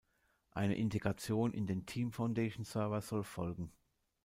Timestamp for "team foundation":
1.85-2.63